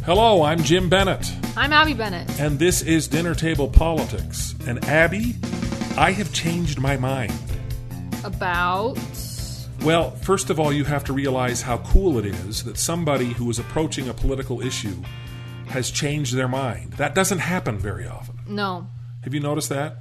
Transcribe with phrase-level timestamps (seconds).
[0.05, 2.41] Hello, I'm Jim Bennett, I'm Abby Bennett.
[2.41, 4.55] and this is Dinner Table Politics.
[4.67, 5.37] And Abby,
[5.97, 7.33] I have changed my mind.
[8.25, 8.97] About.
[9.83, 13.49] Well, first of all, you have to realize how cool it is that somebody who
[13.49, 15.03] is approaching a political issue
[15.69, 16.95] has changed their mind.
[16.95, 18.41] That doesn't happen very often.
[18.47, 18.89] No.
[19.23, 19.99] Have you noticed that?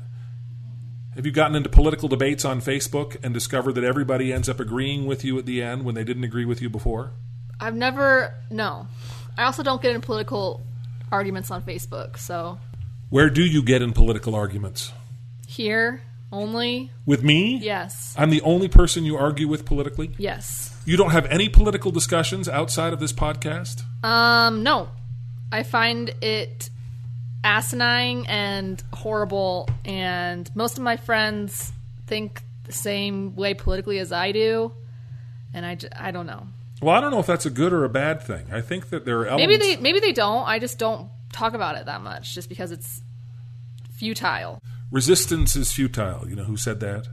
[1.16, 5.06] Have you gotten into political debates on Facebook and discovered that everybody ends up agreeing
[5.06, 7.12] with you at the end when they didn't agree with you before?
[7.60, 8.34] I've never.
[8.50, 8.88] No.
[9.38, 10.62] I also don't get in political
[11.12, 12.60] arguments on Facebook, so.
[13.10, 14.92] Where do you get in political arguments?
[15.48, 16.02] Here
[16.32, 16.92] only.
[17.06, 17.58] With me?
[17.58, 18.14] Yes.
[18.18, 20.12] I'm the only person you argue with politically?
[20.18, 20.76] Yes.
[20.86, 23.84] You don't have any political discussions outside of this podcast?
[24.04, 24.90] Um, no.
[25.52, 26.70] I find it
[27.44, 31.72] asinine and horrible, and most of my friends
[32.06, 34.74] think the same way politically as I do,
[35.54, 36.48] and I, j- I don't know.
[36.82, 38.48] Well, I don't know if that's a good or a bad thing.
[38.52, 39.48] I think that there are elements.
[39.60, 40.48] Maybe they maybe they don't.
[40.48, 43.02] I just don't talk about it that much, just because it's
[43.94, 44.62] futile.
[44.92, 46.28] Resistance is futile.
[46.30, 47.08] You know who said that?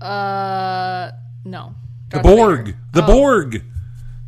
[0.00, 1.10] Uh,
[1.44, 1.74] no.
[2.10, 2.36] The Darth Vader.
[2.36, 2.76] Borg.
[2.92, 3.50] The Oh, Borg.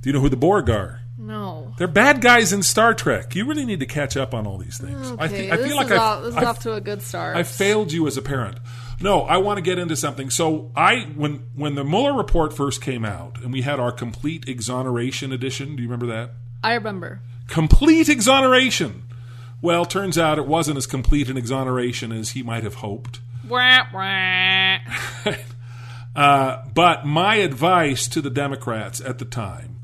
[0.01, 1.01] Do you know who the Borg are?
[1.19, 1.75] No.
[1.79, 3.35] They're bad guys in Star Trek.
[3.35, 5.13] You really need to catch up on all these things.
[5.19, 7.37] I, Okay, I this feel like off, this is I've- off to a good start.
[7.37, 8.59] I failed you as a parent.
[9.01, 10.31] No, I want to get into something.
[10.31, 14.49] So I when when the Mueller report first came out and we had our complete
[14.49, 16.33] exoneration edition, do you remember that?
[16.63, 17.21] I remember.
[17.49, 19.03] Complete exoneration.
[19.63, 23.21] Well, turns out it wasn't as complete an exoneration as he might have hoped.
[23.49, 24.79] Wah, wah.
[26.15, 29.77] Uh, but my advice to the Democrats at the time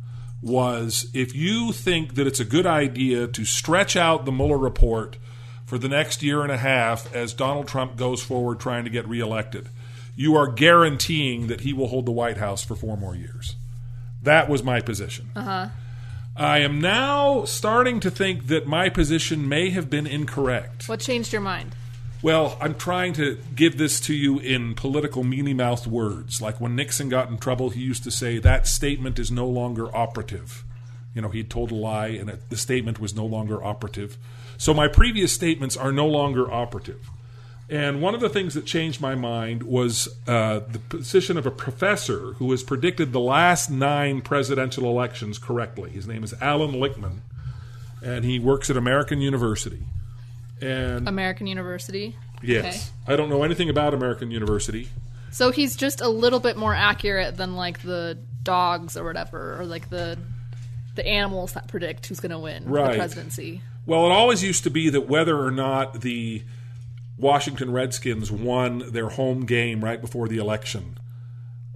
[0.43, 5.16] was if you think that it's a good idea to stretch out the Mueller report
[5.65, 9.09] for the next year and a half as Donald Trump goes forward trying to get
[9.09, 9.69] reelected,
[10.15, 13.56] you are guaranteeing that he will hold the White House for four more years.
[14.22, 15.31] That was my position.
[15.34, 15.69] Uh-huh.
[16.38, 20.88] I am now starting to think that my position may have been incorrect.
[20.88, 21.75] What changed your mind?
[22.22, 26.41] Well, I'm trying to give this to you in political mealy mouthed words.
[26.41, 29.94] Like when Nixon got in trouble, he used to say, that statement is no longer
[29.94, 30.65] operative.
[31.12, 34.16] You know, he told a lie and it, the statement was no longer operative.
[34.59, 37.10] So my previous statements are no longer operative.
[37.70, 41.50] And one of the things that changed my mind was uh, the position of a
[41.50, 45.90] professor who has predicted the last nine presidential elections correctly.
[45.90, 47.18] His name is Alan Lichtman,
[48.03, 49.82] and he works at American University.
[50.62, 52.16] And American University.
[52.42, 52.91] Yes.
[53.06, 54.88] I don't know anything about American University.
[55.30, 59.66] So he's just a little bit more accurate than like the dogs or whatever, or
[59.66, 60.18] like the
[60.94, 62.92] the animals that predict who's going to win Right.
[62.92, 63.60] the presidency.
[63.86, 66.42] Well, it always used to be that whether or not the
[67.18, 70.98] Washington Redskins won their home game right before the election,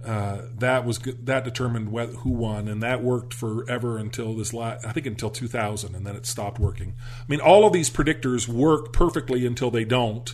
[0.05, 4.77] uh, that was that determined wh- who won, and that worked forever until this la-
[4.85, 6.93] I think until 2000, and then it stopped working.
[7.19, 10.33] I mean, all of these predictors work perfectly until they don't,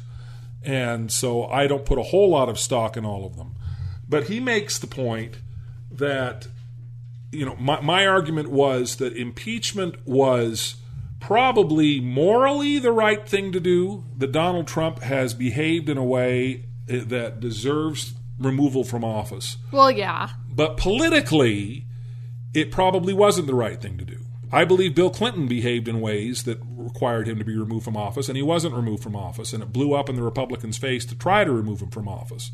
[0.63, 3.55] and so I don't put a whole lot of stock in all of them.
[4.07, 5.37] But he makes the point
[5.91, 6.47] that
[7.31, 10.77] you know, my, my argument was that impeachment was
[11.19, 16.65] probably morally the right thing to do, that Donald Trump has behaved in a way
[16.87, 19.57] eh, that deserves removal from office.
[19.71, 20.29] Well, yeah.
[20.49, 21.85] But politically,
[22.53, 24.25] it probably wasn't the right thing to do.
[24.51, 28.29] I believe Bill Clinton behaved in ways that required him to be removed from office,
[28.29, 31.15] and he wasn't removed from office, and it blew up in the Republicans' face to
[31.15, 32.51] try to remove him from office.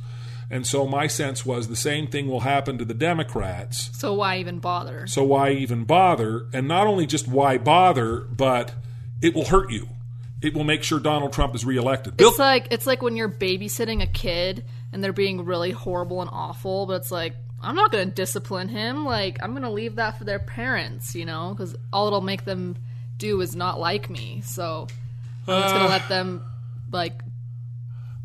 [0.49, 3.89] And so my sense was the same thing will happen to the Democrats.
[3.97, 5.07] So why even bother?
[5.07, 6.47] So why even bother?
[6.53, 8.73] And not only just why bother, but
[9.21, 9.89] it will hurt you.
[10.41, 12.17] It will make sure Donald Trump is reelected.
[12.17, 16.21] Bill, It's like it's like when you're babysitting a kid and they're being really horrible
[16.21, 19.05] and awful, but it's like I'm not going to discipline him.
[19.05, 22.45] Like I'm going to leave that for their parents, you know, because all it'll make
[22.45, 22.77] them
[23.17, 24.41] do is not like me.
[24.45, 24.87] So
[25.47, 26.43] I'm just going to uh, let them
[26.91, 27.23] like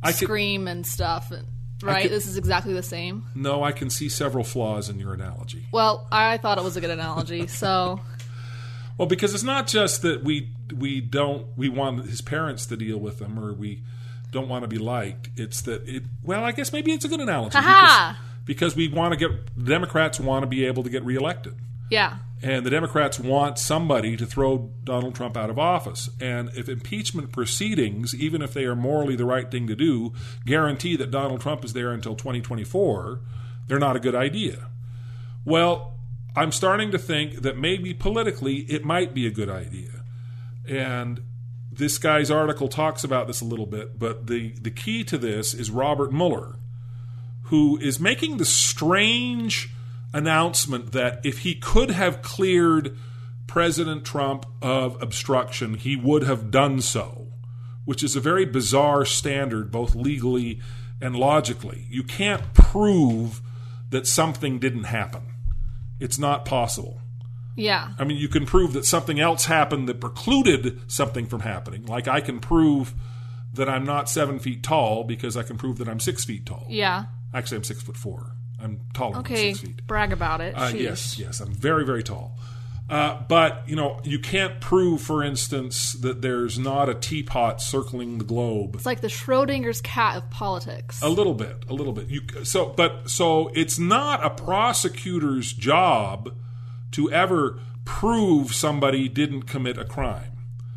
[0.03, 1.31] I could, scream and stuff.
[1.31, 1.47] And,
[1.87, 2.03] right?
[2.03, 3.25] could- this is exactly the same.
[3.35, 5.67] no, I can see several flaws in your analogy.
[5.73, 7.47] Well, I thought it was a good analogy.
[7.61, 8.01] So
[8.99, 12.99] Well, because it's not just that we we don't we want his parents to deal
[12.99, 13.83] with him or we
[14.31, 15.31] don't want to be liked.
[15.37, 16.03] It's that it.
[16.23, 19.65] Well, I guess maybe it's a good analogy because, because we want to get the
[19.65, 21.55] Democrats want to be able to get reelected.
[21.91, 26.09] Yeah, And the Democrats want somebody to throw Donald Trump out of office.
[26.21, 30.15] And if impeachment proceedings, even if they are morally the right thing to do,
[30.47, 33.21] guarantee that Donald Trump is there until 2024,
[33.67, 34.69] they're not a good idea.
[35.45, 35.99] Well,
[36.35, 40.05] I'm starting to think that maybe politically it might be a good idea.
[40.67, 41.21] And
[41.71, 45.53] this guy's article talks about this a little bit, but the, the key to this
[45.53, 46.57] is Robert Mueller,
[47.45, 49.71] who is making the strange
[50.13, 52.97] announcement that if he could have cleared
[53.47, 57.29] President Trump of obstruction, he would have done so,
[57.85, 60.61] which is a very bizarre standard, both legally
[61.01, 61.87] and logically.
[61.91, 63.41] You can't prove
[63.91, 65.23] that something didn't happen,
[65.99, 67.01] it's not possible.
[67.57, 71.87] yeah, I mean, you can prove that something else happened that precluded something from happening.
[71.87, 72.95] Like I can prove
[73.55, 76.67] that I'm not seven feet tall because I can prove that I'm six feet tall.
[76.69, 77.07] yeah.
[77.35, 78.37] Actually, I'm six foot four.
[78.63, 79.87] I'm taller Okay, than six feet.
[79.87, 80.55] brag about it.
[80.57, 82.37] Uh, yes, yes, I'm very, very tall.
[82.89, 88.19] Uh, but you know, you can't prove, for instance, that there's not a teapot circling
[88.19, 88.75] the globe.
[88.75, 91.01] It's like the Schrodinger's cat of politics.
[91.01, 92.09] A little bit, a little bit.
[92.09, 96.35] You so, but so it's not a prosecutor's job
[96.93, 100.33] to ever prove somebody didn't commit a crime.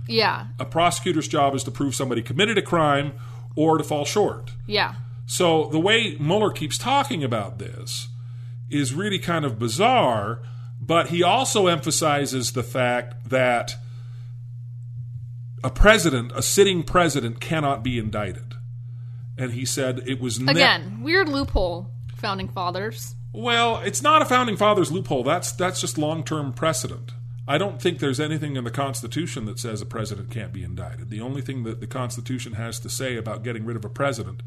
[0.07, 3.13] Yeah, A prosecutor's job is to prove somebody committed a crime
[3.55, 4.51] or to fall short.
[4.67, 8.09] yeah, So the way Mueller keeps talking about this
[8.69, 10.39] is really kind of bizarre,
[10.81, 13.75] but he also emphasizes the fact that
[15.63, 18.53] a president, a sitting president, cannot be indicted.
[19.37, 23.15] And he said it was ne- Again, weird loophole, founding fathers.
[23.31, 25.23] well, it's not a founding fathers loophole.
[25.23, 27.13] That's that's just long-term precedent.
[27.47, 31.09] I don't think there's anything in the Constitution that says a president can't be indicted.
[31.09, 34.41] The only thing that the Constitution has to say about getting rid of a president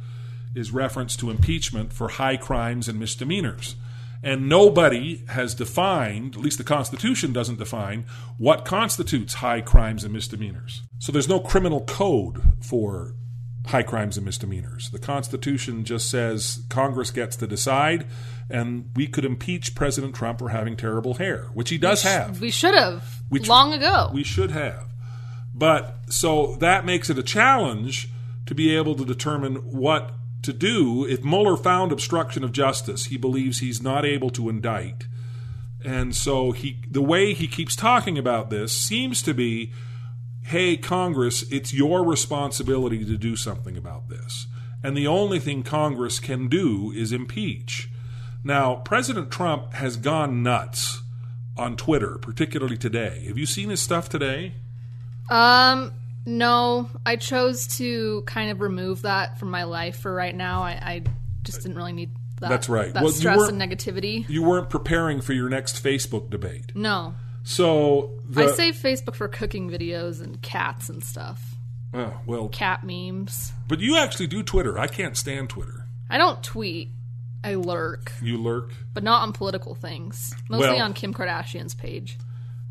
[0.56, 3.76] is reference to impeachment for high crimes and misdemeanors.
[4.22, 8.06] And nobody has defined, at least the Constitution doesn't define,
[8.38, 10.82] what constitutes high crimes and misdemeanors.
[10.98, 13.14] So there's no criminal code for
[13.66, 14.90] high crimes and misdemeanors.
[14.90, 18.06] The Constitution just says Congress gets to decide,
[18.48, 22.40] and we could impeach President Trump for having terrible hair, which he does have.
[22.40, 24.10] We should have We tr- long ago.
[24.12, 24.86] We should have.
[25.54, 28.08] But so that makes it a challenge
[28.46, 30.12] to be able to determine what
[30.42, 31.04] to do.
[31.04, 35.06] If Mueller found obstruction of justice, he believes he's not able to indict.
[35.84, 39.72] And so he the way he keeps talking about this seems to be
[40.42, 44.46] hey Congress, it's your responsibility to do something about this.
[44.82, 47.88] And the only thing Congress can do is impeach.
[48.44, 51.02] Now, President Trump has gone nuts
[51.56, 53.24] on Twitter, particularly today.
[53.26, 54.54] Have you seen his stuff today?
[55.30, 55.92] um,
[56.26, 60.62] no, I chose to kind of remove that from my life for right now.
[60.62, 61.02] I, I
[61.44, 62.50] just didn't really need that.
[62.50, 62.92] That's right.
[62.92, 64.28] That Well, stress and negativity.
[64.28, 66.72] You weren't preparing for your next Facebook debate.
[66.74, 67.14] No,
[67.44, 71.54] So the, I save Facebook for cooking videos and cats and stuff.
[71.94, 73.52] Oh, well, Cat memes.
[73.68, 74.78] but you actually do Twitter.
[74.78, 75.86] I can't stand Twitter.
[76.10, 76.90] I don't tweet.
[77.44, 78.72] I lurk, You lurk.
[78.92, 80.34] but not on political things.
[80.50, 82.18] Mostly Well- on Kim Kardashian's page.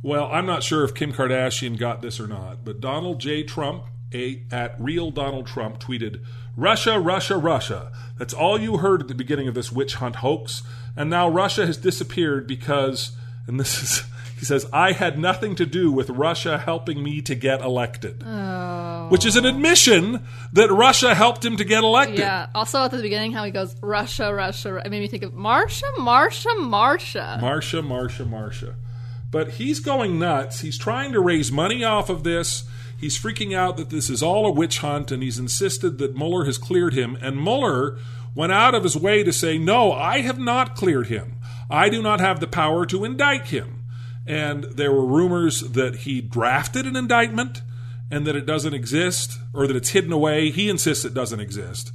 [0.05, 3.41] Well, I'm not sure if Kim Kardashian got this or not, but Donald J.
[3.41, 6.23] Trump, a, at real Donald Trump, tweeted,
[6.55, 7.91] Russia, Russia, Russia.
[8.15, 10.61] That's all you heard at the beginning of this witch hunt hoax.
[10.95, 13.13] And now Russia has disappeared because,
[13.47, 14.03] and this is,
[14.39, 18.21] he says, I had nothing to do with Russia helping me to get elected.
[18.23, 19.07] Oh.
[19.09, 22.19] which is an admission that Russia helped him to get elected.
[22.19, 22.47] Yeah.
[22.53, 24.83] Also at the beginning, how he goes Russia, Russia.
[24.85, 27.39] It made me think of Marsha, Marsha, Marsha.
[27.39, 28.75] Marsha, Marsha, Marsha.
[29.31, 30.61] But he's going nuts.
[30.61, 32.65] He's trying to raise money off of this.
[32.97, 36.45] He's freaking out that this is all a witch hunt, and he's insisted that Mueller
[36.45, 37.17] has cleared him.
[37.21, 37.97] And Mueller
[38.33, 41.35] went out of his way to say, No, I have not cleared him.
[41.69, 43.83] I do not have the power to indict him.
[44.27, 47.61] And there were rumors that he drafted an indictment
[48.09, 50.49] and that it doesn't exist or that it's hidden away.
[50.51, 51.91] He insists it doesn't exist.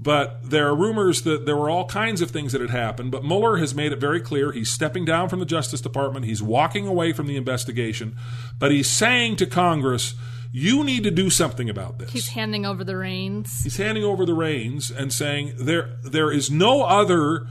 [0.00, 3.10] But there are rumors that there were all kinds of things that had happened.
[3.10, 6.24] But Mueller has made it very clear he's stepping down from the Justice Department.
[6.24, 8.16] He's walking away from the investigation.
[8.58, 10.14] But he's saying to Congress,
[10.52, 12.12] you need to do something about this.
[12.12, 13.64] He's handing over the reins.
[13.64, 17.46] He's handing over the reins and saying there there is no other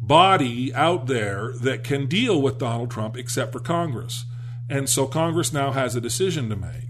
[0.00, 4.24] body out there that can deal with Donald Trump except for Congress.
[4.68, 6.88] And so Congress now has a decision to make.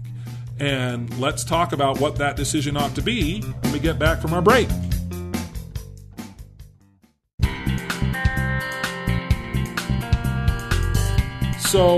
[0.59, 4.33] And let's talk about what that decision ought to be when we get back from
[4.33, 4.67] our break.
[11.73, 11.97] So,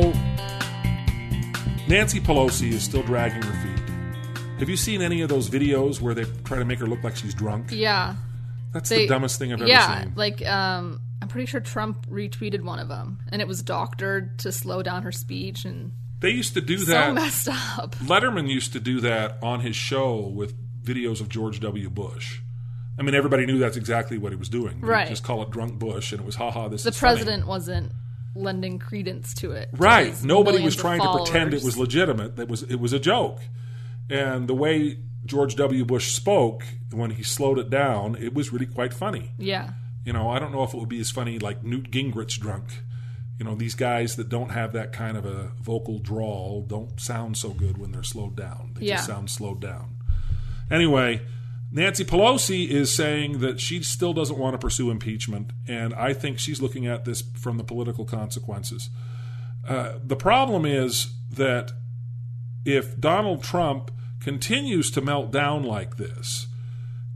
[1.90, 4.40] Nancy Pelosi is still dragging her feet.
[4.60, 7.18] Have you seen any of those videos where they try to make her look like
[7.18, 7.72] she's drunk?
[7.74, 8.16] Yeah.
[8.72, 10.14] That's They- the dumbest thing I've ever Yeah, seen.
[10.16, 14.54] like um, I'm pretty sure Trump retweeted one of them, and it was doctored to
[14.54, 15.92] slow down her speech, and
[16.22, 17.14] They used to do that so that.
[17.14, 17.96] messed up.
[17.98, 20.54] Letterman used to do that on his show with
[20.86, 21.90] videos of George W.
[21.90, 22.40] Bush.
[22.98, 24.76] I mean, everybody knew that's exactly what he was doing.
[24.78, 25.10] He'd Right.
[25.10, 26.70] Just call it drunk Bush, and it was haha.
[26.70, 27.92] This The is funny." president wasn't
[28.36, 29.70] lending credence to it.
[29.74, 30.08] right?
[30.08, 32.36] his Nobody was trying to pretend it was legitimate.
[32.36, 33.40] That was it was a joke.
[34.10, 35.84] And the way George W.
[35.86, 39.32] Bush spoke when he slowed it down, it was really quite funny.
[39.40, 39.72] Yeah,
[40.06, 42.66] You know, I don't know if it would be as funny like Newt Gingrich drunk.
[43.40, 47.38] You know, these guys that don't have that kind of a vocal drawl don't sound
[47.38, 48.74] so good when they're slowed down.
[48.76, 49.96] They just sound slowed down.
[50.72, 51.22] Anyway,
[51.76, 56.40] Nancy Pelosi is saying that she still doesn't want to pursue impeachment, and I think
[56.40, 58.90] she's looking at this from the political consequences.
[59.68, 61.74] Uh, the problem is that
[62.64, 63.92] if Donald Trump
[64.22, 66.48] continues to melt down like this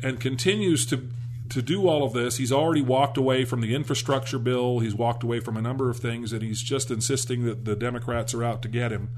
[0.04, 1.10] and continues to
[1.50, 4.80] to do all of this, he's already walked away from the infrastructure bill.
[4.80, 8.36] He's walked away from a number of things, and he's just insisting that the Democrats
[8.36, 9.10] are out to get him.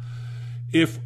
[0.71, 0.99] If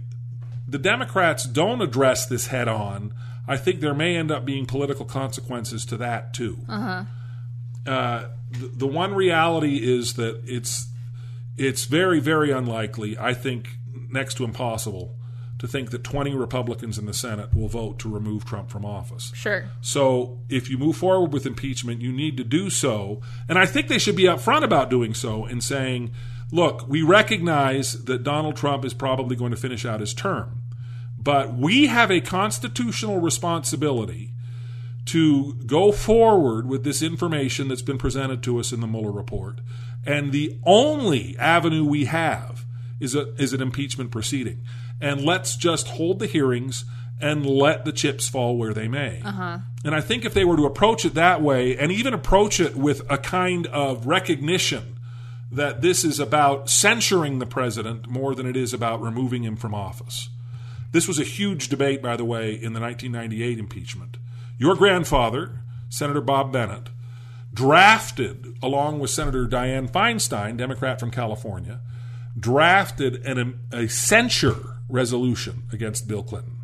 [0.67, 3.11] the Democrats don't address this head on,
[3.47, 6.59] I think there may end up being political consequences to that too.
[7.85, 10.87] Uh, the, the one reality is that it's
[11.57, 13.17] it's very very unlikely.
[13.17, 13.69] I think
[14.09, 15.15] next to impossible
[15.59, 19.31] to think that 20 Republicans in the Senate will vote to remove Trump from office.
[19.35, 19.65] sure.
[19.81, 23.21] So if you move forward with impeachment, you need to do so.
[23.47, 26.11] And I think they should be upfront about doing so and saying,
[26.51, 30.61] look, we recognize that Donald Trump is probably going to finish out his term,
[31.25, 34.31] but we have a constitutional responsibility
[35.05, 39.59] to go forward with this information that's been presented to us in the Mueller report.
[40.05, 42.63] And the only avenue we have
[42.99, 44.61] is a is an impeachment proceeding.
[45.01, 46.85] And let's just hold the hearings
[47.19, 49.21] and let the chips fall where they may.
[49.23, 49.59] Uh-huh.
[49.83, 52.75] And I think if they were to approach it that way, and even approach it
[52.75, 54.99] with a kind of recognition
[55.51, 59.73] that this is about censuring the president more than it is about removing him from
[59.73, 60.29] office.
[60.91, 64.17] This was a huge debate, by the way, in the 1998 impeachment.
[64.57, 66.89] Your grandfather, Senator Bob Bennett,
[67.53, 71.79] drafted, along with Senator Dianne Feinstein, Democrat from California,
[72.37, 76.57] drafted an, um, a censure resolution against Bill Clinton.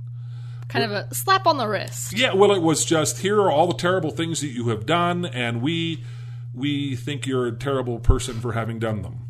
[0.68, 2.18] Kind of a slap on the wrist.
[2.18, 5.26] Yeah, well, it was just here are all the terrible things that you have done,
[5.26, 6.04] and we
[6.54, 9.28] we think you're a terrible person for having done them.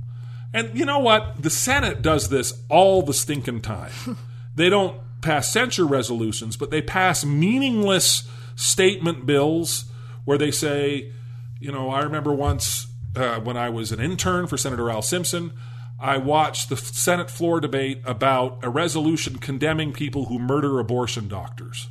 [0.54, 1.42] And you know what?
[1.42, 3.92] The Senate does this all the stinking time.
[4.56, 9.86] they don't pass censure resolutions, but they pass meaningless statement bills
[10.26, 11.12] where they say,
[11.60, 15.54] you know, I remember once uh, when I was an intern for Senator Al Simpson.
[16.00, 21.90] I watched the Senate floor debate about a resolution condemning people who murder abortion doctors.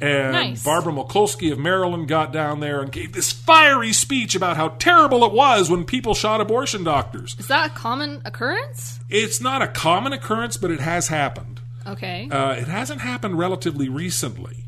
[0.00, 0.64] And Nice.
[0.64, 5.24] Barbara Mikulski of Maryland got down there and gave this fiery speech about how terrible
[5.24, 7.36] it was when people shot abortion doctors.
[7.38, 9.00] Is that a common occurrence?
[9.08, 11.60] It's not a common occurrence, but it has happened.
[11.86, 12.28] Okay.
[12.30, 14.64] Uh, it hasn't happened relatively recently.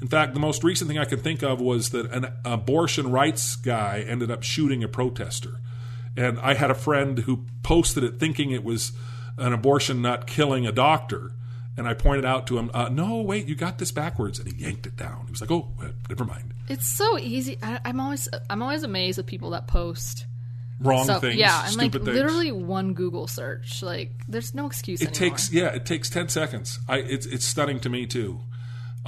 [0.00, 3.56] In fact, the most recent thing I can think of was that an abortion rights
[3.56, 5.60] guy ended up shooting a protester.
[6.16, 8.92] And I had a friend who posted it thinking it was
[9.36, 11.32] an abortion nut killing a doctor.
[11.76, 14.38] And I pointed out to him, uh, no, wait, you got this backwards.
[14.38, 15.26] And he yanked it down.
[15.26, 15.68] He was like, oh,
[16.08, 16.54] never mind.
[16.68, 17.58] It's so easy.
[17.62, 20.26] I, I'm always I'm always amazed with people that post
[20.80, 22.04] wrong So, things, yeah, and like things.
[22.04, 23.82] literally one Google search.
[23.82, 25.00] Like, there's no excuse.
[25.02, 25.30] it anymore.
[25.36, 26.78] takes yeah, it takes ten seconds.
[26.88, 28.40] I it's it's stunning to me too.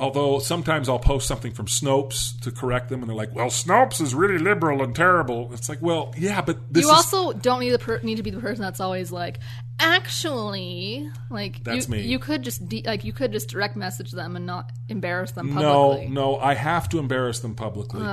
[0.02, 4.00] Although sometimes I'll post something from Snopes to correct them, and they're like, "Well, Snopes
[4.00, 7.60] is really liberal and terrible." It's like, well, yeah, but this you is also don't
[7.60, 9.38] need the per- need to be the person that's always like,
[9.78, 12.00] actually, like That's you, me.
[12.02, 15.54] you could just de- like you could just direct message them and not embarrass them
[15.54, 16.08] No, publicly.
[16.08, 18.04] no, I have to embarrass them publicly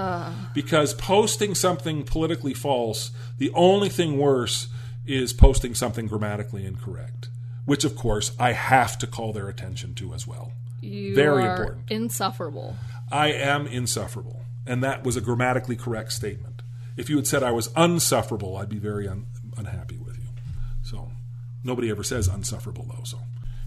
[0.54, 4.68] because posting something politically false, the only thing worse
[5.06, 7.30] is posting something grammatically incorrect,
[7.66, 10.52] which of course I have to call their attention to as well.
[10.82, 11.92] You Very are important.
[11.92, 12.76] insufferable.
[13.12, 16.62] I am insufferable, and that was a grammatically correct statement.
[16.98, 19.26] If you had said I was unsufferable, I'd be very un-
[19.58, 20.30] unhappy with you.
[20.84, 21.12] So
[21.64, 23.04] nobody ever says unsufferable though.
[23.04, 23.20] So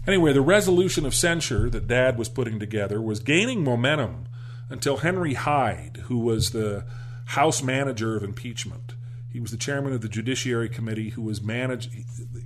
[0.07, 4.27] anyway, the resolution of censure that Dad was putting together was gaining momentum
[4.69, 6.85] until Henry Hyde, who was the
[7.25, 8.93] House manager of impeachment,
[9.31, 11.91] he was the chairman of the Judiciary Committee, who was managed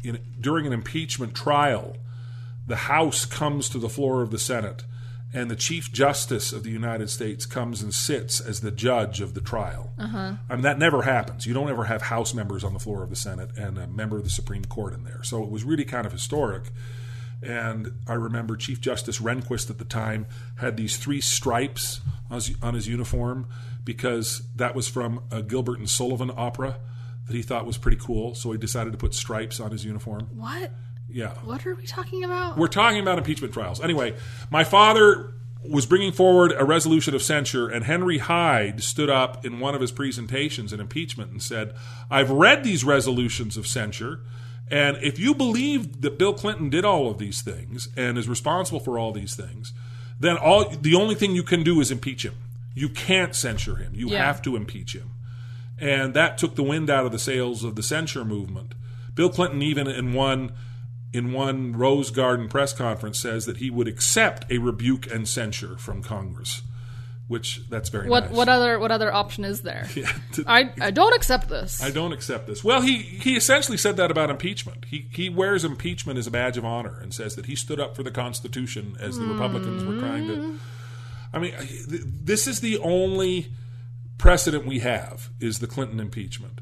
[0.03, 1.97] in, during an impeachment trial
[2.67, 4.83] the House comes to the floor of the Senate,
[5.33, 9.33] and the Chief Justice of the United States comes and sits as the judge of
[9.33, 9.91] the trial.
[9.97, 10.33] Uh-huh.
[10.49, 11.45] I mean, that never happens.
[11.45, 14.17] You don't ever have House members on the floor of the Senate and a member
[14.17, 15.23] of the Supreme Court in there.
[15.23, 16.71] So it was really kind of historic.
[17.43, 22.51] And I remember Chief Justice Rehnquist at the time had these three stripes on his,
[22.61, 23.47] on his uniform
[23.83, 26.79] because that was from a Gilbert and Sullivan opera
[27.27, 28.33] that he thought was pretty cool.
[28.33, 30.29] So he decided to put stripes on his uniform.
[30.33, 30.71] What?
[31.09, 31.33] Yeah.
[31.43, 32.57] What are we talking about?
[32.57, 33.81] We're talking about impeachment trials.
[33.81, 34.15] Anyway,
[34.51, 35.33] my father
[35.67, 39.81] was bringing forward a resolution of censure, and Henry Hyde stood up in one of
[39.81, 41.73] his presentations in impeachment and said,
[42.09, 44.19] I've read these resolutions of censure,
[44.69, 48.79] and if you believe that Bill Clinton did all of these things and is responsible
[48.79, 49.73] for all these things,
[50.19, 52.35] then all the only thing you can do is impeach him.
[52.75, 53.93] You can't censure him.
[53.95, 54.25] You Yeah.
[54.25, 55.11] have to impeach him.
[55.79, 58.73] And that took the wind out of the sails of the censure movement.
[59.15, 60.51] Bill Clinton, even in one
[61.13, 65.77] in one Rose Garden press conference, says that he would accept a rebuke and censure
[65.77, 66.61] from Congress,
[67.27, 68.33] which that's very what nice.
[68.33, 69.87] what other what other option is there?
[69.95, 71.81] Yeah, to- I I don't accept this.
[71.81, 72.63] I don't accept this.
[72.63, 74.85] Well, he he essentially said that about impeachment.
[74.85, 77.95] He he wears impeachment as a badge of honor and says that he stood up
[77.95, 80.33] for the Constitution as the Republicans were trying to.
[80.33, 80.57] Mm.
[81.33, 81.53] I mean,
[81.87, 83.51] this is the only
[84.17, 86.61] precedent we have is the Clinton impeachment,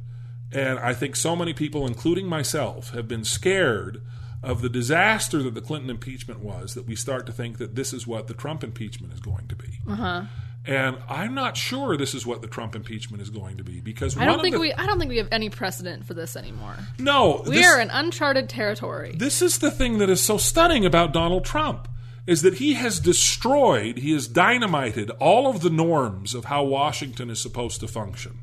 [0.51, 4.01] and I think so many people, including myself, have been scared
[4.45, 7.91] of the disaster that the Clinton impeachment was that we start to think that this
[7.93, 9.79] is what the Trump impeachment is going to be.
[9.89, 10.23] Uh-huh.
[10.67, 14.17] And I'm not sure this is what the Trump impeachment is going to be because
[14.17, 16.75] I don't think the- we I don't think we have any precedent for this anymore.
[16.97, 19.15] no, We this, are in uncharted territory.
[19.17, 21.87] this is the thing that is so stunning about Donald Trump
[22.25, 27.29] is that he has destroyed, he has dynamited all of the norms of how Washington
[27.29, 28.39] is supposed to function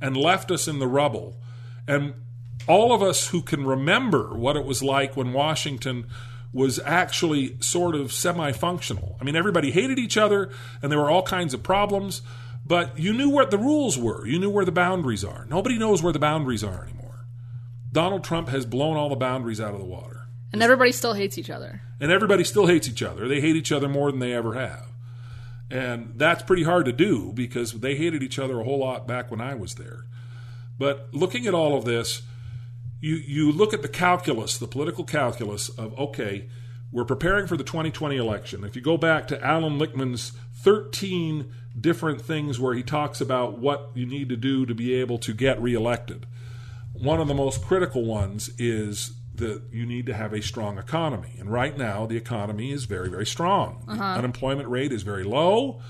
[0.00, 1.36] and left us in the rubble.
[1.86, 2.14] And
[2.66, 6.06] all of us who can remember what it was like when Washington
[6.52, 9.16] was actually sort of semi functional.
[9.20, 10.50] I mean, everybody hated each other
[10.82, 12.22] and there were all kinds of problems,
[12.66, 14.26] but you knew what the rules were.
[14.26, 15.46] You knew where the boundaries are.
[15.48, 17.26] Nobody knows where the boundaries are anymore.
[17.90, 20.28] Donald Trump has blown all the boundaries out of the water.
[20.52, 21.80] and everybody still hates each other.
[22.00, 23.26] And everybody still hates each other.
[23.28, 24.86] They hate each other more than they ever have.
[25.70, 29.30] And that's pretty hard to do because they hated each other a whole lot back
[29.30, 30.04] when I was there.
[30.78, 32.22] But looking at all of this,
[33.02, 36.48] you, you look at the calculus, the political calculus of, okay,
[36.92, 38.62] we're preparing for the 2020 election.
[38.62, 43.90] If you go back to Alan Lichtman's 13 different things where he talks about what
[43.94, 46.26] you need to do to be able to get reelected,
[46.92, 51.34] one of the most critical ones is that you need to have a strong economy.
[51.40, 53.82] And right now, the economy is very, very strong.
[54.14, 55.80] The unemployment rate is very low.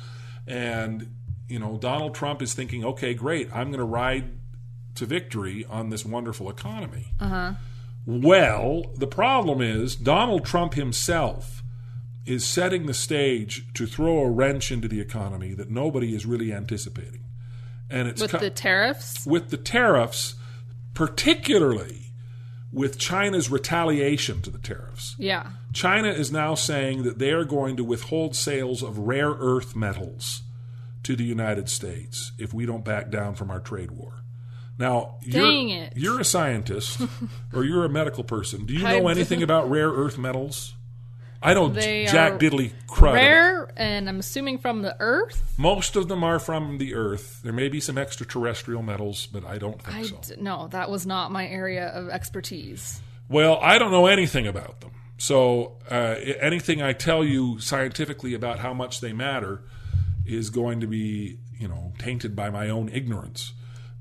[0.47, 1.15] And,
[1.47, 4.31] you know, Donald Trump is thinking, okay, great, I'm going to ride
[4.95, 7.07] to victory on this wonderful economy.
[7.21, 7.53] Uh-huh.
[8.07, 11.63] Well, the problem is Donald Trump himself
[12.27, 16.53] is setting the stage to throw a wrench into the economy that nobody is really
[16.53, 17.25] anticipating.
[17.91, 20.35] And it's With co- the tariffs, with the tariffs,
[20.95, 22.13] particularly
[22.73, 25.15] with China's retaliation to the tariffs.
[25.19, 25.51] yeah.
[25.75, 30.43] China is now saying that they are going to withhold sales of rare earth metals
[31.03, 34.22] to the United States if we don't back down from our trade war.
[34.83, 35.47] Now, you're,
[35.85, 35.93] it.
[35.95, 37.01] you're a scientist
[37.55, 38.67] or you're a medical person.
[38.67, 40.75] Do you know anything about rare earth metals?
[41.41, 43.15] I know They Jack are Diddley crud.
[43.15, 45.55] Rare, and I'm assuming from the Earth.
[45.57, 47.41] Most of them are from the Earth.
[47.45, 50.35] There may be some extraterrestrial metals, but I don't think I so.
[50.35, 53.01] d- no, that was not my area of expertise.
[53.29, 54.91] Well, I don't know anything about them.
[55.19, 59.63] So uh, anything I tell you scientifically about how much they matter
[60.27, 63.53] is going to be, you know, tainted by my own ignorance.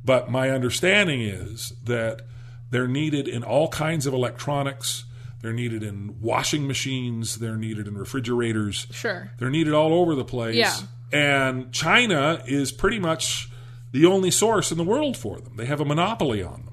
[0.03, 2.21] But my understanding is that
[2.69, 5.05] they're needed in all kinds of electronics.
[5.41, 7.37] They're needed in washing machines.
[7.39, 8.87] They're needed in refrigerators.
[8.91, 9.31] Sure.
[9.37, 10.55] They're needed all over the place.
[10.55, 10.75] Yeah.
[11.13, 13.49] And China is pretty much
[13.91, 15.55] the only source in the world for them.
[15.57, 16.67] They have a monopoly on them.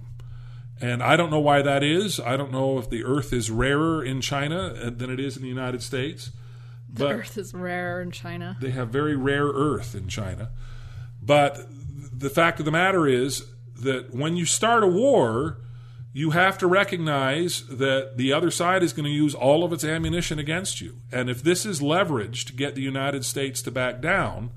[0.81, 2.21] And I don't know why that is.
[2.21, 5.43] I don't know if the earth is rarer in China uh, than it is in
[5.43, 6.31] the United States.
[6.89, 8.57] The But Earth is rare in China.
[8.61, 10.51] they have very rare earth in China.
[11.21, 11.67] But
[12.19, 13.45] the fact of the matter is
[13.83, 15.59] that when you start a war,
[16.13, 19.85] you have to recognize that the other side is going to use all of its
[19.85, 21.01] ammunition against you.
[21.13, 24.51] And if this is leverage to get the United States to back down,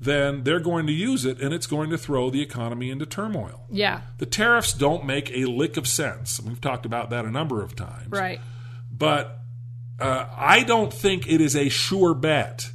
[0.00, 3.66] then they're going to use it and it's going to throw the economy into turmoil.
[3.70, 4.02] Yeah.
[4.18, 6.40] The tariffs don't make a lick of sense.
[6.40, 8.40] We've talked about that a number of times Right.
[8.96, 9.38] but
[10.00, 12.70] uh, I don't think it is a sure bet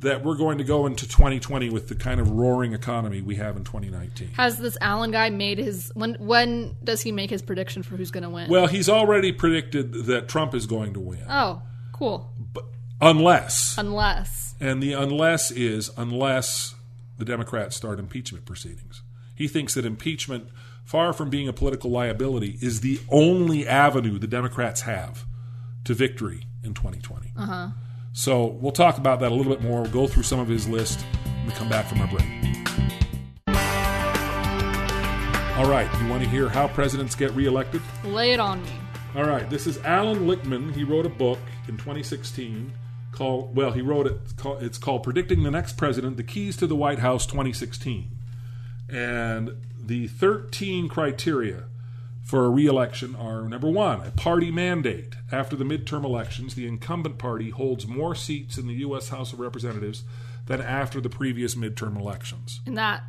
[0.00, 3.56] that we're going to go into 2020 with the kind of roaring economy we have
[3.56, 4.28] in 2019.
[4.32, 8.10] Has this Alan guy made his when when does he make his prediction for who's
[8.10, 8.48] going to win?
[8.50, 12.30] Well, he's already predicted that Trump is going to win, oh, cool.
[12.52, 12.64] but
[13.00, 16.74] unless Unless and the unless is unless
[17.18, 19.02] the Democrats start impeachment proceedings.
[19.34, 20.48] He thinks that impeachment,
[20.84, 25.24] far from being a political liability, is the only avenue the Democrats have
[25.84, 27.32] to victory in 2020.
[27.36, 27.68] Uh-huh.
[28.12, 29.82] So we'll talk about that a little bit more.
[29.82, 32.26] We'll go through some of his list when we come back from our break.
[35.56, 37.82] All right, you want to hear how presidents get reelected?
[38.04, 38.70] lay it on me.
[39.14, 40.74] All right, this is Alan Lichtman.
[40.74, 42.72] He wrote a book in 2016
[43.12, 46.56] called, well, he wrote it, it's called, it's called Predicting the Next President The Keys
[46.58, 48.08] to the White House 2016.
[48.88, 51.64] And the 13 criteria
[52.30, 55.16] for a reelection are number one, a party mandate.
[55.32, 59.08] After the midterm elections, the incumbent party holds more seats in the U.S.
[59.08, 60.04] House of Representatives
[60.46, 62.60] than after the previous midterm elections.
[62.66, 63.02] And that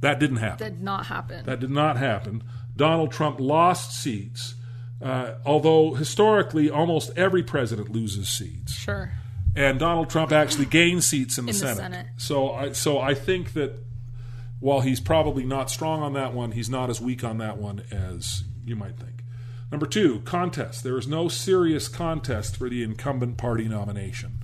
[0.00, 0.72] That didn't happen.
[0.72, 1.44] did not happen.
[1.46, 2.42] That did not happen.
[2.76, 4.56] Donald Trump lost seats,
[5.00, 9.12] uh, although historically almost every president loses seats, sure.
[9.54, 11.76] and Donald Trump actually gained seats in the, In the Senate.
[11.76, 12.06] Senate.
[12.16, 13.74] So, I, so I think that
[14.58, 17.82] while he's probably not strong on that one, he's not as weak on that one
[17.92, 19.24] as you might think.
[19.70, 20.84] Number two, contest.
[20.84, 24.40] There is no serious contest for the incumbent party nomination.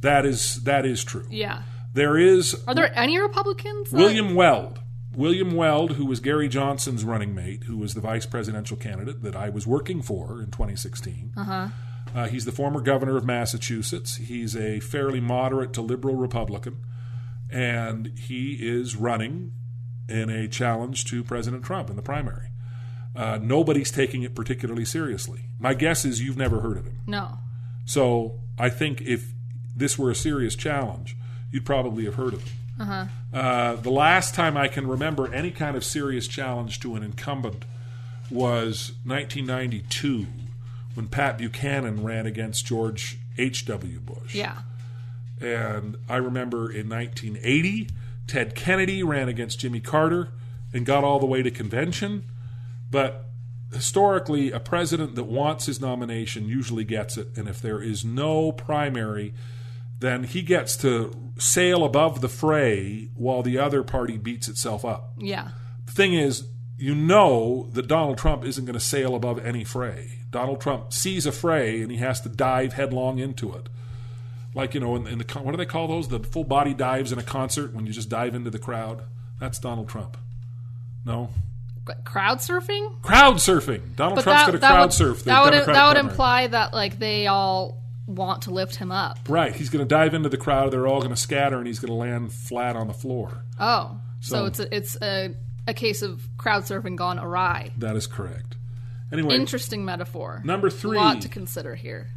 [0.00, 1.26] That is that is true.
[1.30, 1.62] Yeah.
[1.92, 3.92] There is Are there any Republicans?
[3.92, 4.80] William Weld.
[5.16, 9.36] William Weld, who was Gary Johnson's running mate, who was the vice presidential candidate that
[9.36, 11.32] I was working for in 2016.
[11.36, 12.24] Uh-huh.
[12.26, 14.16] he's the former governor of Massachusetts.
[14.16, 16.84] He's a fairly moderate to liberal Republican,
[17.50, 19.52] and he is running
[20.08, 22.48] in a challenge to President Trump in the primary.
[23.14, 25.42] Uh, nobody's taking it particularly seriously.
[25.58, 26.98] My guess is you've never heard of him.
[27.06, 27.38] No.
[27.84, 29.32] So I think if
[29.76, 31.16] this were a serious challenge,
[31.50, 33.08] you'd probably have heard of him.
[33.32, 37.64] Uh, the last time I can remember any kind of serious challenge to an incumbent
[38.30, 40.26] was 1992
[40.94, 44.00] when Pat Buchanan ran against George H.W.
[44.00, 44.34] Bush.
[44.34, 44.58] Yeah.
[45.40, 47.88] And I remember in 1980,
[48.26, 50.28] Ted Kennedy ran against Jimmy Carter
[50.72, 52.24] and got all the way to convention.
[52.94, 53.24] But
[53.72, 57.36] historically, a president that wants his nomination usually gets it.
[57.36, 59.34] And if there is no primary,
[59.98, 65.14] then he gets to sail above the fray while the other party beats itself up.
[65.18, 65.48] Yeah.
[65.86, 66.46] The thing is,
[66.78, 70.20] you know that Donald Trump isn't going to sail above any fray.
[70.30, 73.68] Donald Trump sees a fray and he has to dive headlong into it.
[74.54, 76.06] Like, you know, in, in the what do they call those?
[76.06, 79.02] The full body dives in a concert when you just dive into the crowd.
[79.40, 80.16] That's Donald Trump.
[81.04, 81.30] No,
[82.04, 83.00] crowd surfing?
[83.02, 83.94] crowd surfing.
[83.96, 85.24] Donald But Trump's going to crowd would, surf.
[85.24, 89.18] That would, that would imply that like they all want to lift him up.
[89.28, 89.54] right.
[89.54, 90.70] He's going to dive into the crowd.
[90.72, 93.44] They're all going to scatter, and he's going to land flat on the floor.
[93.58, 93.98] Oh.
[94.20, 95.34] So, So- it's a, it's a,
[95.66, 97.70] a case of crowd surfing gone awry.
[97.78, 98.56] That is correct.
[99.12, 100.42] Anyway, Interesting metaphor.
[100.44, 102.08] Number three, A lot to consider here.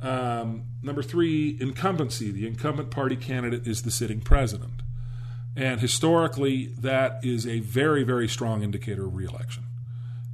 [0.00, 2.30] Um, number three, incumbency.
[2.30, 4.82] The incumbent party candidate is the sitting president.
[5.56, 9.64] And historically, that is a very, very strong indicator of reelection.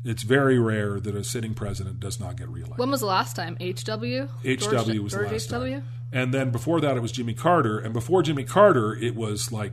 [0.05, 2.79] It's very rare that a sitting president does not get reelected.
[2.79, 3.57] When was the last time?
[3.57, 4.29] HW?
[4.45, 5.51] HW George, was the George last HW?
[5.51, 5.85] time.
[6.13, 7.79] And then before that, it was Jimmy Carter.
[7.79, 9.73] And before Jimmy Carter, it was like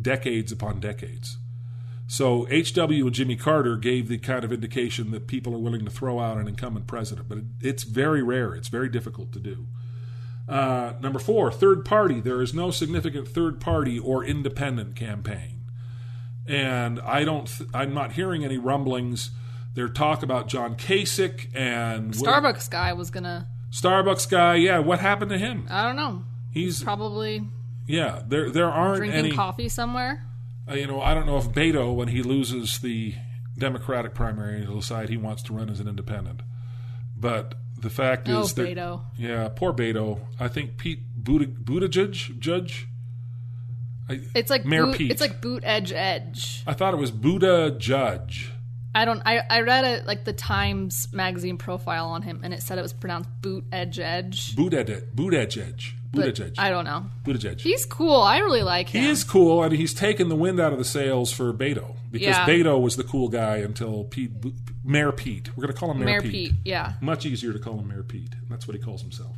[0.00, 1.36] decades upon decades.
[2.06, 5.90] So HW and Jimmy Carter gave the kind of indication that people are willing to
[5.90, 8.54] throw out an incumbent president, but it, it's very rare.
[8.54, 9.66] It's very difficult to do.
[10.48, 12.20] Uh, number four, third party.
[12.20, 15.62] There is no significant third party or independent campaign,
[16.46, 17.46] and I don't.
[17.46, 19.30] Th- I'm not hearing any rumblings.
[19.74, 23.48] There talk about John Kasich and Starbucks guy was gonna.
[23.70, 24.54] Starbucks guy.
[24.54, 25.66] Yeah, what happened to him?
[25.68, 26.22] I don't know.
[26.52, 27.44] He's Probably
[27.86, 28.22] yeah.
[28.26, 29.32] There there aren't drinking any.
[29.32, 30.24] coffee somewhere.
[30.68, 33.14] Uh, you know, I don't know if Beto, when he loses the
[33.58, 36.40] Democratic primary, will decide he wants to run as an independent.
[37.16, 39.02] But the fact Oh, is that Beto.
[39.18, 40.20] yeah, poor Beto.
[40.40, 42.86] I think Pete Buttig- Buttigieg, Judge.
[44.08, 45.10] I, It's like Mayor boot, Pete.
[45.10, 46.62] it's like boot edge edge.
[46.66, 48.52] I thought it was Buddha Judge.
[48.94, 49.20] I don't.
[49.26, 52.82] I I read it like the Times magazine profile on him, and it said it
[52.82, 54.56] was pronounced boot edge edge.
[54.56, 57.06] Buttigieg, Buttigieg, But Buttigieg, I don't know.
[57.24, 57.60] Buttigieg.
[57.60, 58.20] He's cool.
[58.20, 59.02] I really like him.
[59.02, 62.28] He is cool, and he's taken the wind out of the sails for Beto because
[62.36, 62.46] Yeah.
[62.46, 64.30] Beto was the cool guy until Pete,
[64.84, 65.56] Mayor Pete.
[65.56, 66.30] We're going to call him Mayor, Mayor Pete.
[66.50, 66.52] Pete.
[66.64, 66.94] Yeah.
[67.00, 68.34] Much easier to call him Mayor Pete.
[68.48, 69.36] That's what he calls himself.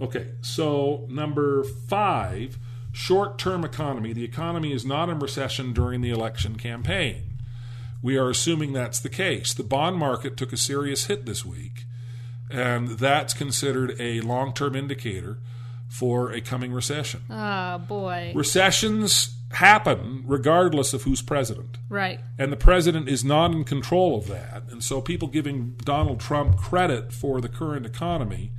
[0.00, 2.58] Okay, so number five,
[2.92, 4.12] short-term economy.
[4.12, 7.22] The economy is not in recession during the election campaign.
[8.02, 9.54] We are assuming that's the case.
[9.54, 11.84] The bond market took a serious hit this week,
[12.50, 15.38] and that's considered a long-term indicator
[15.88, 17.20] for a coming recession.
[17.30, 18.32] Oh boy.
[18.34, 21.78] Recessions happen regardless of who's president.
[21.88, 22.20] Right.
[22.38, 24.64] And the president is not in control of that.
[24.70, 28.50] And so people giving Donald Trump credit for the current economy,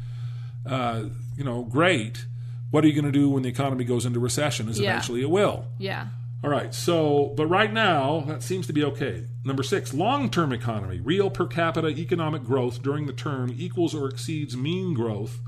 [0.66, 1.04] uh,
[1.36, 2.26] you know, great.
[2.72, 4.70] What are you going to do when the economy goes into recession?
[4.70, 4.92] Is Yeah.
[4.92, 5.66] eventually it will.
[5.78, 6.08] Yeah.
[6.44, 6.74] All right.
[6.74, 9.24] So, but right now, that seems to be okay.
[9.44, 11.00] Number six, long term economy.
[11.00, 15.40] Real per capita economic growth during the term equals or exceeds mean growth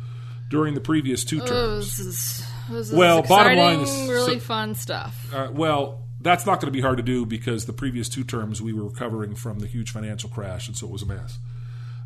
[0.50, 1.98] during the previous two terms.
[1.98, 5.34] this is, this is Well, bottom line is- really so- fun stuff.
[5.34, 8.62] Uh, well, that's not going to be hard to do because the previous two terms
[8.62, 11.40] we were recovering from the huge financial crash, and so it was a mess.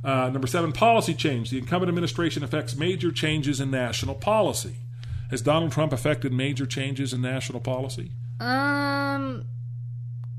[0.04, 1.50] Uh, number seven, policy change.
[1.50, 4.76] The incumbent administration affects major changes in national policy.
[5.32, 8.12] Has Donald Trump affected major changes in national policy?
[8.40, 9.46] Um,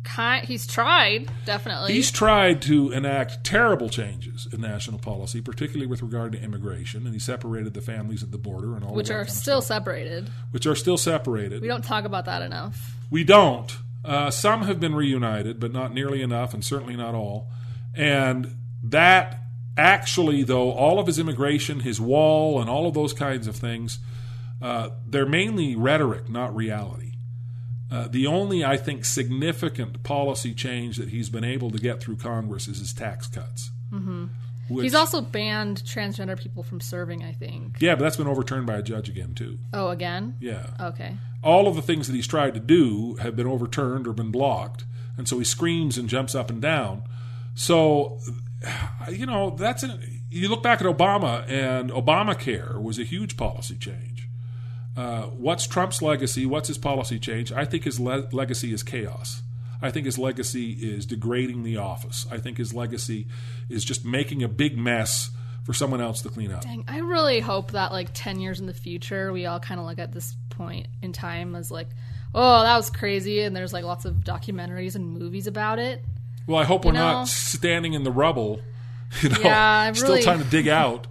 [0.04, 1.92] ki he's tried definitely.
[1.92, 7.14] He's tried to enact terrible changes in national policy, particularly with regard to immigration, and
[7.14, 10.30] he separated the families at the border and all which are kind still separated.
[10.50, 11.62] which are still separated.
[11.62, 12.94] We don't talk about that enough.
[13.10, 13.76] We don't.
[14.04, 17.48] Uh, some have been reunited, but not nearly enough, and certainly not all.
[17.94, 19.40] And that
[19.78, 23.98] actually, though, all of his immigration, his wall, and all of those kinds of things,
[24.60, 27.03] uh, they're mainly rhetoric, not reality.
[27.90, 32.16] Uh, the only, I think, significant policy change that he's been able to get through
[32.16, 33.70] Congress is his tax cuts.
[33.92, 34.26] Mm-hmm.
[34.68, 37.22] He's also banned transgender people from serving.
[37.22, 37.76] I think.
[37.80, 39.58] yeah, but that's been overturned by a judge again too.
[39.74, 40.36] Oh, again.
[40.40, 40.66] Yeah.
[40.80, 41.16] Okay.
[41.42, 44.84] all of the things that he's tried to do have been overturned or been blocked,
[45.18, 47.02] and so he screams and jumps up and down.
[47.54, 48.18] So,
[49.10, 53.76] you know, that's an, you look back at Obama and Obamacare was a huge policy
[53.76, 54.13] change.
[54.96, 56.46] Uh, what's Trump's legacy?
[56.46, 57.52] What's his policy change?
[57.52, 59.42] I think his le- legacy is chaos.
[59.82, 62.26] I think his legacy is degrading the office.
[62.30, 63.26] I think his legacy
[63.68, 65.30] is just making a big mess
[65.64, 66.62] for someone else to clean up.
[66.62, 69.86] Dang, I really hope that like ten years in the future, we all kind of
[69.86, 71.88] look at this point in time as like,
[72.34, 76.04] oh, that was crazy, and there's like lots of documentaries and movies about it.
[76.46, 77.00] Well, I hope we're know?
[77.00, 78.60] not standing in the rubble,
[79.22, 81.06] you know, Yeah, I still trying to dig out.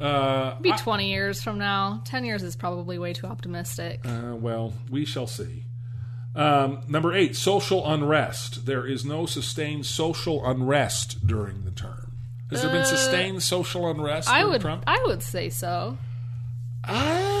[0.00, 2.02] Uh, Be twenty years from now.
[2.04, 4.00] Ten years is probably way too optimistic.
[4.04, 5.64] uh, well, we shall see.
[6.34, 8.64] Um, number eight, social unrest.
[8.64, 12.12] There is no sustained social unrest during the term.
[12.50, 14.84] Has there been sustained social unrest Uh, I would, Trump?
[14.86, 15.98] I would say so.
[16.82, 17.39] Uh, I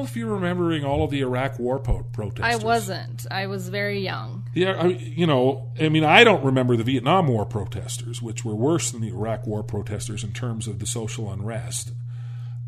[0.00, 2.06] know if you're remembering all of the Iraq War po-
[2.40, 3.26] I wasn't.
[3.30, 4.44] I was very young.
[4.54, 8.54] Yeah, I, you know, I mean, I don't remember the Vietnam War protesters, which were
[8.54, 11.92] worse than the Iraq War protesters in terms of the social unrest.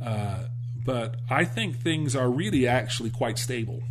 [0.05, 0.45] Uh,
[0.85, 3.83] but I think things are really actually quite stable.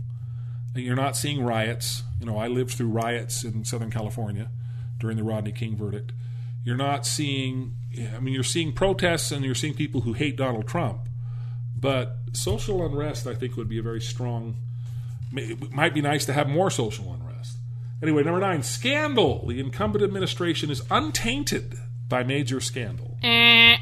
[0.75, 2.03] You're not seeing riots.
[2.19, 4.49] You know, I lived through riots in Southern California
[4.99, 6.11] during the Rodney King verdict.
[6.63, 7.75] You're not seeing,
[8.15, 11.07] I mean, you're seeing protests and you're seeing people who hate Donald Trump.
[11.75, 14.57] But social unrest, I think, would be a very strong
[15.33, 17.57] it might be nice to have more social unrest.
[18.01, 19.45] Anyway, number nine, scandal.
[19.47, 21.75] The incumbent administration is untainted
[22.09, 23.17] by major scandal.
[23.23, 23.77] Eh.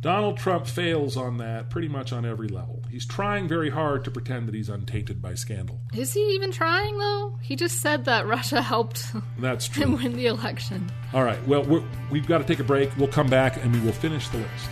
[0.00, 2.82] Donald Trump fails on that pretty much on every level.
[2.90, 5.80] He's trying very hard to pretend that he's untainted by scandal.
[5.94, 7.38] Is he even trying though?
[7.40, 10.02] He just said that Russia helped That's him true.
[10.02, 10.90] win the election.
[11.14, 12.96] All right, well, we're, we've got to take a break.
[12.96, 14.70] We'll come back and we will finish the list.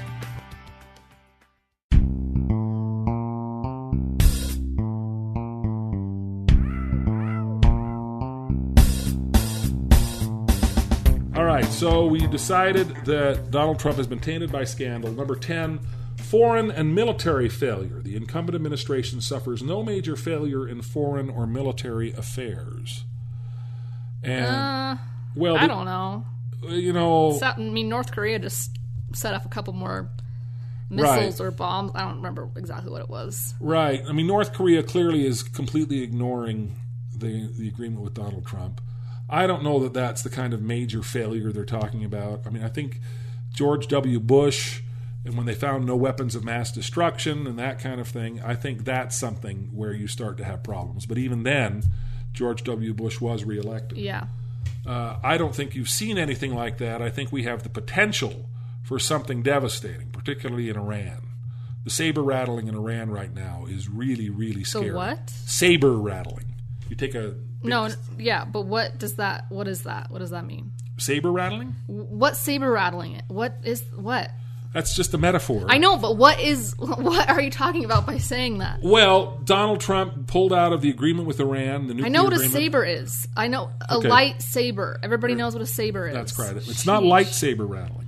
[11.40, 15.10] All right, so we decided that Donald Trump has been tainted by scandal.
[15.10, 15.80] Number 10,
[16.18, 18.02] foreign and military failure.
[18.02, 23.04] The incumbent administration suffers no major failure in foreign or military affairs.
[24.22, 24.96] And, Uh,
[25.34, 26.26] well, I the- don't know.
[26.68, 28.76] you know, South, I mean, North Korea just
[29.14, 30.10] set off a couple more
[30.90, 31.46] missiles Right.
[31.46, 31.92] or bombs.
[31.94, 33.54] I don't remember exactly what it was.
[33.60, 34.02] right.
[34.06, 36.76] I mean, North Korea clearly is completely ignoring
[37.16, 38.82] the the agreement with Donald Trump.
[39.30, 42.46] I don't know that that's the kind of major failure they're talking about.
[42.46, 43.00] I mean, I think
[43.52, 44.20] George W.
[44.20, 44.82] Bush
[45.24, 48.54] and when they found no weapons of mass destruction and that kind of thing, I
[48.54, 51.04] think that's something where you start to have problems.
[51.04, 51.82] But even then,
[52.32, 52.94] George W.
[52.94, 53.98] Bush was reelected.
[53.98, 54.26] Yeah.
[54.86, 57.02] Uh, I don't think you've seen anything like that.
[57.02, 58.48] I think we have the potential
[58.82, 61.28] for something devastating, particularly in Iran.
[61.84, 64.92] The saber rattling in Iran right now is really, really scary.
[64.92, 65.28] what?
[65.30, 66.54] Saber rattling.
[66.88, 69.46] You take a No, n- yeah, but what does that?
[69.50, 70.10] What is that?
[70.10, 70.72] What does that mean?
[70.98, 71.74] saber rattling.
[71.86, 73.24] What saber rattling it?
[73.28, 74.30] What is what?
[74.74, 75.64] That's just a metaphor.
[75.68, 76.74] I know, but what is?
[76.78, 78.80] What are you talking about by saying that?
[78.82, 81.86] Well, Donald Trump pulled out of the agreement with Iran.
[81.88, 83.26] The nuclear I know what a saber is.
[83.36, 84.08] I know a Okay.
[84.08, 85.00] light saber.
[85.02, 86.14] Everybody knows what a saber is.
[86.14, 86.56] That's correct.
[86.68, 88.06] It's not lightsaber rattling.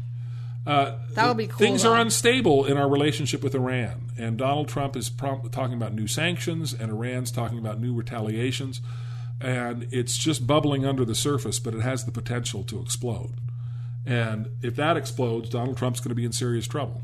[0.64, 1.58] Uh, That would be cool.
[1.58, 1.94] Things though.
[1.94, 6.06] are unstable in our relationship with Iran, and Donald Trump is prom- talking about new
[6.06, 8.80] sanctions, and Iran's talking about new retaliations,
[9.42, 13.34] and it's just bubbling under the surface, but it has the potential to explode.
[14.06, 17.02] And if that explodes, Donald Trump's going to be in serious trouble.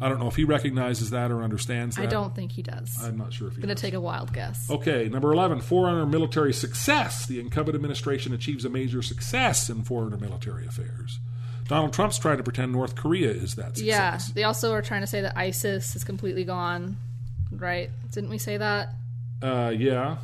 [0.00, 2.02] I don't know if he recognizes that or understands that.
[2.02, 3.02] I don't think he does.
[3.02, 3.80] I'm not sure if he gonna does.
[3.80, 4.70] take a wild guess.
[4.70, 7.24] Okay, number 11, foreign or military success.
[7.24, 11.18] The incumbent administration achieves a major success in foreign or military affairs.
[11.66, 13.84] Donald Trump's trying to pretend North Korea is that success.
[13.84, 16.98] Yeah, they also are trying to say that ISIS is completely gone.
[17.50, 17.88] Right?
[18.10, 18.90] Didn't we say that?
[19.42, 20.18] Uh, yeah.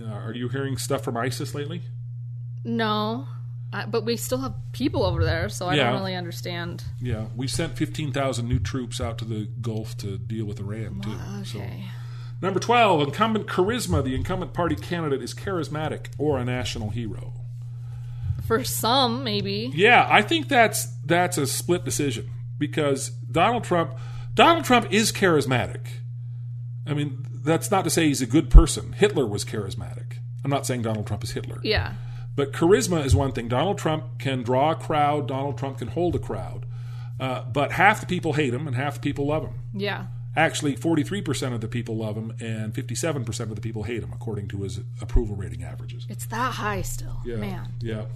[0.00, 1.82] Uh, are you hearing stuff from ISIS lately?
[2.64, 3.26] No,
[3.72, 5.84] I, but we still have people over there, so I Yeah.
[5.90, 6.84] don't really understand.
[7.00, 11.44] Yeah, we sent 15,000 new troops out to the Gulf to deal with Iran, too.
[11.44, 11.84] So- Okay.
[12.40, 14.02] Number 12, incumbent charisma.
[14.02, 17.34] The incumbent party candidate is charismatic or a national hero.
[18.44, 19.70] For some, maybe.
[19.74, 22.28] Yeah, I think that's that's a split decision
[22.58, 23.92] because Donald Trump
[24.34, 25.86] Donald Trump is charismatic.
[26.84, 28.92] I mean, that's not to say he's a good person.
[28.92, 30.18] Hitler was charismatic.
[30.44, 31.60] I'm not saying Donald Trump is Hitler.
[31.62, 31.94] Yeah.
[32.34, 33.48] But charisma is one thing.
[33.48, 35.28] Donald Trump can draw a crowd.
[35.28, 36.66] Donald Trump can hold a crowd.
[37.20, 39.54] Uh, but half the people hate him and half the people love him.
[39.74, 40.06] Yeah.
[40.34, 44.48] Actually, 43% of the people love him and 57% of the people hate him, according
[44.48, 46.06] to his approval rating averages.
[46.08, 47.20] It's that high still.
[47.24, 47.36] Yeah.
[47.36, 47.74] Man.
[47.80, 48.06] Yeah.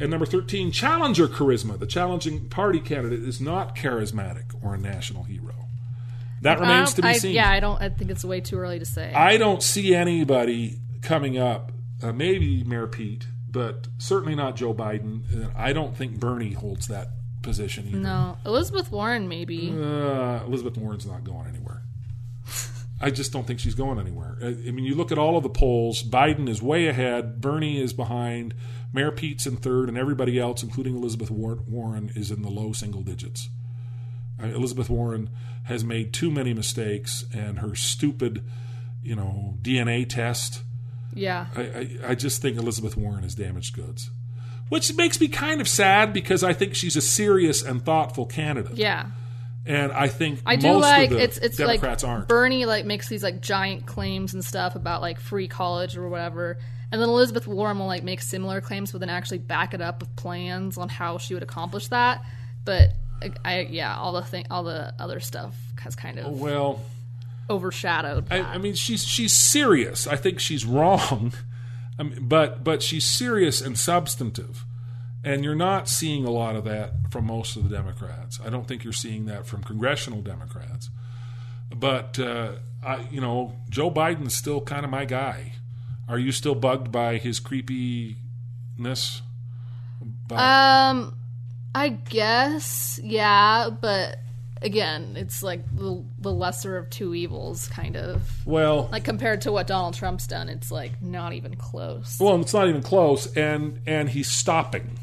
[0.00, 1.78] And number 13, challenger charisma.
[1.78, 5.54] The challenging party candidate is not charismatic or a national hero.
[6.42, 7.34] That remains to be I- seen.
[7.34, 7.80] Yeah, I don't.
[7.80, 9.12] I think it's way too early to say.
[9.14, 15.22] I don't see anybody coming up, uh, maybe Mayor Pete, but certainly not Joe Biden.
[15.32, 17.08] And I don't think Bernie holds that
[17.42, 17.98] position either.
[17.98, 19.70] no, Elizabeth Warren maybe.
[19.70, 21.82] Uh, Elizabeth Warren's not going anywhere.
[23.00, 24.38] I just don't think she's going anywhere.
[24.40, 27.80] I I mean, you look at all of the polls, Biden is way ahead, Bernie
[27.80, 28.54] is behind,
[28.92, 32.72] Mayor Pete's in third, and everybody else, including Elizabeth War- Warren, is in the low
[32.72, 33.48] single digits.
[34.46, 35.30] Mean, Elizabeth Warren
[35.64, 38.44] has made too many mistakes, and her stupid,
[39.02, 40.62] you know, DNA test.
[41.14, 41.46] Yeah.
[41.56, 44.10] I, I, I just think Elizabeth Warren is damaged goods.
[44.68, 48.78] Which makes me kind of sad because I think she's a serious and thoughtful candidate.
[48.78, 49.10] Yeah.
[49.66, 52.28] And I think I do most like of the it's it's Democrats like aren't.
[52.28, 56.58] Bernie like makes these like giant claims and stuff about like free college or whatever.
[56.90, 60.00] And then Elizabeth Warren will like make similar claims but then actually back it up
[60.00, 62.24] with plans on how she would accomplish that.
[62.64, 62.94] But
[63.44, 66.80] I, yeah, all the thing all the other stuff has kind of well,
[67.50, 68.40] overshadowed I.
[68.40, 70.06] I mean, she's she's serious.
[70.06, 71.32] I think she's wrong,
[71.98, 74.64] I mean, but but she's serious and substantive,
[75.24, 78.38] and you're not seeing a lot of that from most of the Democrats.
[78.44, 80.90] I don't think you're seeing that from congressional Democrats.
[81.74, 82.52] But uh,
[82.84, 85.52] I, you know, Joe Biden's still kind of my guy.
[86.06, 89.22] Are you still bugged by his creepiness?
[90.28, 91.14] By- Um,
[91.74, 94.18] I guess, yeah, but
[94.60, 98.46] again, it's like the, the lesser of two evils, kind of.
[98.46, 102.18] well, Like compared to what Donald Trump's done, it's like not even close.
[102.20, 104.98] Well, it's not even close, and and he's stopping.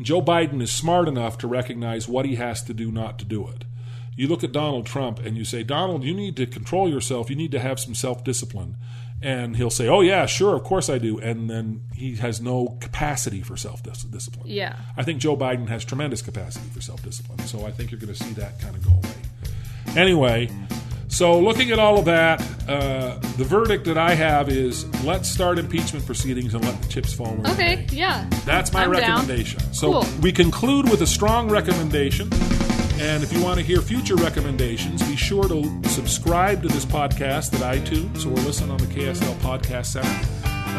[0.00, 3.48] Joe Biden is smart enough to recognize what he has to do not to do
[3.48, 3.64] it.
[4.14, 7.30] You look at Donald Trump and you say, Donald, you need to control yourself.
[7.30, 8.76] You need to have some self discipline.
[9.20, 11.18] And he'll say, Oh, yeah, sure, of course I do.
[11.18, 14.46] And then he has no capacity for self discipline.
[14.46, 14.76] Yeah.
[14.96, 17.40] I think Joe Biden has tremendous capacity for self discipline.
[17.40, 19.96] So I think you're going to see that kind of go away.
[20.00, 20.48] Anyway,
[21.08, 25.58] so looking at all of that, uh, the verdict that I have is let's start
[25.58, 27.96] impeachment proceedings and let the chips fall where they Okay, may.
[27.96, 28.28] yeah.
[28.44, 29.00] That's my I'm down.
[29.00, 29.60] recommendation.
[29.72, 30.20] So Cool.
[30.20, 32.28] we conclude with a strong recommendation.
[33.00, 37.54] And if you want to hear future recommendations, be sure to subscribe to this podcast
[37.54, 40.28] at iTunes or listen on the KSL Podcast Center.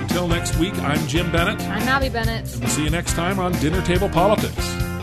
[0.02, 1.62] Until next week, I'm Jim Bennett.
[1.62, 2.52] I'm Abby Bennett.
[2.52, 4.99] And We'll see you next time on Dinner Table Politics.